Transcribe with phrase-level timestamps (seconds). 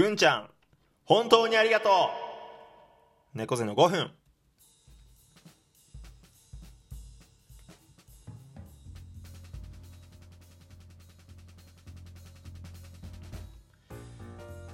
[0.00, 0.50] ぐんちゃん
[1.04, 1.90] 本当にありがと
[3.34, 3.36] う。
[3.36, 4.10] 猫背の5分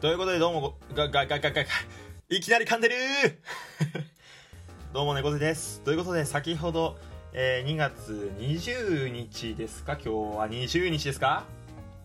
[0.00, 1.64] ということでどうもががががが
[2.28, 2.94] いきなり噛んでる
[4.94, 5.80] どうも猫背です。
[5.80, 6.96] ということで先ほど、
[7.32, 9.94] えー、2月20日ですか？
[9.94, 11.42] 今日は20日ですか？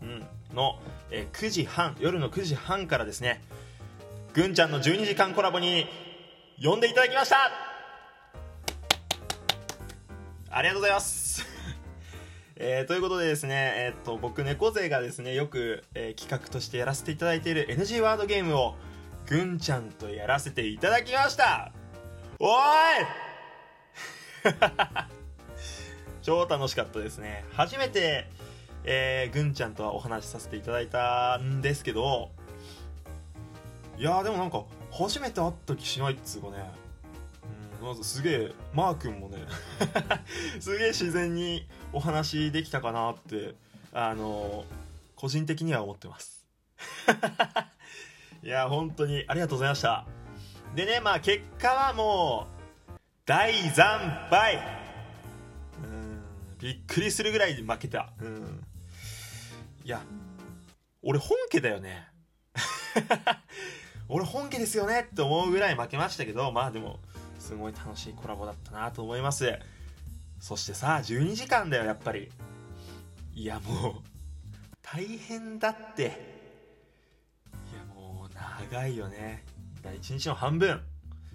[0.02, 0.28] うん。
[0.54, 0.80] の、
[1.10, 3.42] え、9時半夜の9時半からですね
[4.34, 5.88] ぐんちゃんの12時間コラボに
[6.62, 7.72] 呼んでいただきました。
[10.50, 11.46] ありがとうございます。
[12.56, 18.76] えー、ということでですね、えー、っと僕猫背がですねよく、えー、企画としてやらせていただいている NG ワードゲームを
[19.28, 21.72] ぐんちゃんとやらせていただきました。
[22.40, 22.60] おー
[23.04, 23.06] い！
[26.22, 27.44] 超楽しかったですね。
[27.54, 28.30] 初めて、
[28.84, 32.32] えー、ぐんちゃんとはお話しさせていただいたんですけど
[33.98, 36.72] いやでもなんか初めて会った気しないっつうかね。
[37.82, 39.38] うんまずすげえマー君もね
[40.60, 43.56] すげえ自然にお話できたかなって
[43.94, 44.66] あの
[45.16, 46.46] 個人的には思ってます。
[48.44, 50.06] いや本当にありがとうございました。
[50.76, 52.48] でねまあ結果はも
[52.90, 52.92] う
[53.26, 54.58] 大惨敗。
[55.84, 56.24] うん
[56.58, 58.14] びっくりするぐらい負けた。
[58.20, 58.66] うん。
[59.92, 60.02] や
[61.04, 62.08] 俺本家だよね。
[64.08, 65.08] 俺本家ですよね。
[65.12, 67.00] って思うぐらい負けましたけどまあでも
[67.40, 69.58] すごい楽しいコラボだったなと思います。
[70.40, 72.32] そしてさ12時間だよやっぱり。
[73.34, 74.02] いやもう
[74.82, 76.04] 大変だって。
[76.04, 76.06] い
[77.76, 79.44] やもう長いよね。
[79.84, 80.82] 1日の半分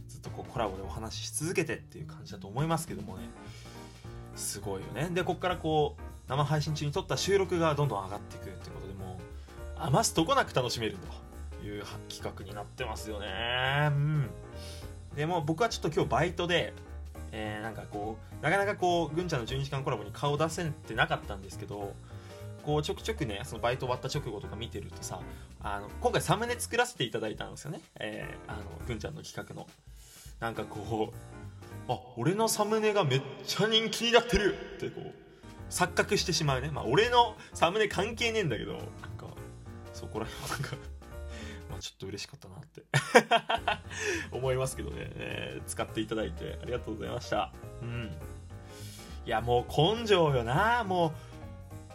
[0.07, 3.25] ずっとこうコラボでお話しし続けてっていう感じだと思いますけどもね。
[4.37, 5.09] すごいよね。
[5.13, 9.17] でこっからこう生配信中に撮った収録がどんどん上がっていくってことでもう
[9.77, 10.97] 余すとこなく楽しめる
[11.61, 13.89] という企画になってますよね。
[13.91, 14.31] うん。
[15.15, 16.73] でも僕はちょっと今日バイトで
[17.33, 21.93] えー、なんかこうなかなかこうぐんちゃんの12時間コラボに顔出せてなかったんですけど
[22.63, 25.21] こうちょくちょくねそのバイト終わった直後とか見てるとさ
[25.63, 29.67] あの今回サムネ作らせていただいたんですよね、えー、あのぐんちゃんの企画の。
[30.39, 31.13] なんかこ
[31.89, 35.26] うあ俺のサムネがめっちゃ人気になってるってこう
[35.71, 36.71] 錯覚してしまうね。
[36.71, 39.27] まあ俺のサムネ関係ねえんだけどなんか
[39.93, 40.77] そこら辺はなんか
[41.71, 42.85] まあ、ちょっと嬉しかったなって。
[44.31, 47.53] 思いますけどね、えー、使っていただいてありがとうございました。
[47.83, 48.17] うん。
[49.27, 50.85] いやもう根性よな。
[50.85, 51.13] もう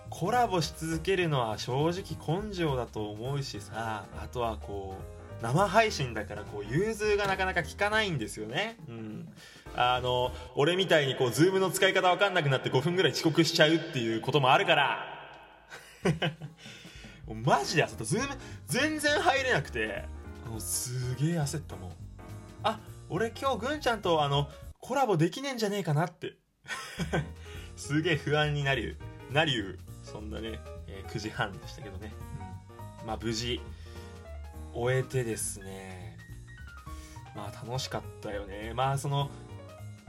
[0.10, 4.98] コラボし続けるのは正直根性だと思うしさあとはこ
[5.40, 8.78] う生配信だからこう融通がなかなか効かないんですよね。
[8.88, 9.34] うん。
[9.76, 15.06] あの俺みたいにこうズームの使い方わかんなくなって5分ぐらい遅刻しちゃうっていうこともあるから。
[17.34, 18.04] マジで焦った。
[18.04, 18.28] ズーム
[18.68, 20.06] 全然入れなくて。
[20.48, 21.92] もうすげえ焦ったもん。
[22.64, 24.50] あ俺今日ぐんちゃんとあの
[24.80, 26.36] コラボできねえんじゃねえかなって。
[27.78, 28.98] すげえ不安になりゅ
[29.32, 32.14] なりうそんなね、えー、9時半でしたけどね、
[33.02, 33.62] うん、まあ無事
[34.74, 36.18] 終えてですね。
[37.36, 38.74] まあ楽しかったよね。
[38.76, 39.30] まあその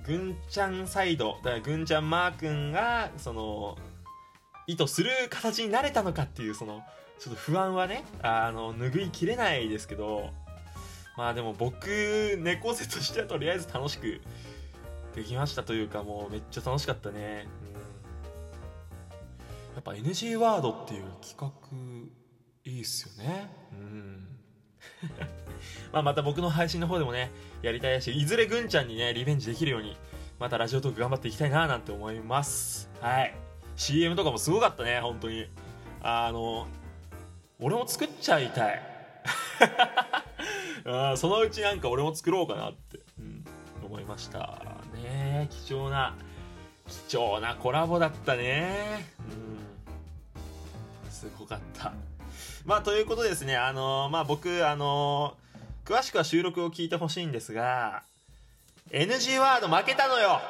[0.07, 3.77] ぐんちゃんサイドだからぐんちゃんマー君がその
[4.67, 6.83] 意図する形になれたのかっていうその
[7.19, 10.31] ちょっと不安はねあの拭いきれないですけど
[11.17, 14.21] まあでも僕猫背としてはとりあえず楽しく
[15.15, 17.47] できましたというかもうめっちゃ楽しかったね、
[19.69, 21.51] うん、やっぱ NG ワードっていう企画
[22.65, 23.51] いいっすよね。
[23.73, 24.29] うん。
[25.93, 27.31] まあまた僕の配信の方でもね
[27.63, 29.97] やりたいしいずれぐんちゃんにねリベンジできるように
[30.39, 32.91] またラジオトーク頑張っていきたいななんて思います。
[33.01, 33.35] はい。
[33.77, 35.47] CM とかもすごかったね本当に。
[36.03, 36.67] あの
[37.61, 38.83] 俺も作っちゃいたい。
[40.85, 43.45] あそのうちなんか俺も作ろうかなって、うん、
[43.85, 44.61] 思いました。
[44.95, 46.17] ね貴重な
[47.09, 49.07] 貴重なコラボだったね。
[49.21, 51.11] うん。
[51.11, 51.93] すごかった。
[52.65, 55.37] まあということですねあのー、まあ僕あの、
[55.85, 58.03] 詳しくは収録を聞いてほしいんですが
[58.91, 60.41] NG ワード負けたのよ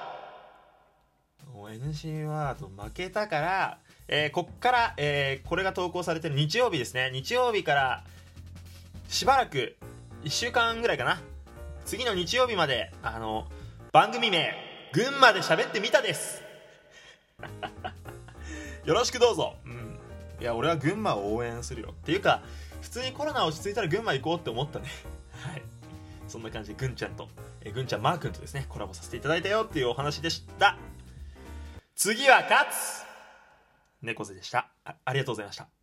[1.54, 3.78] もう NG ワード負けたから
[4.14, 7.10] えー、こっから、えー、これが投稿されてる日曜日ですね。
[7.14, 8.04] 日曜日から
[9.08, 9.76] しばらく
[10.24, 11.20] 1週間ぐらいかな。
[11.86, 13.46] 次の日曜日まで、あの、
[13.90, 14.54] 番組名、
[14.92, 16.42] 群馬で喋ってみたです。
[18.84, 19.56] よろしくどうぞ。
[19.64, 19.98] うん。
[20.40, 21.90] いや、俺は群馬を応援するよ。
[21.92, 22.42] っていうか、
[22.82, 24.90] 普通にコロナ落ち着いたら群馬行こうって思ったね。
[26.32, 27.28] そんな感じで、ぐんちゃんと、
[27.60, 30.78] えー、ぐんちゃんマー君とですね、コラボさせていただいたよっていうお話でした。
[31.94, 33.04] 次は勝つ
[34.00, 34.94] 猫背でしたあ。
[35.04, 35.81] ありがとうございました。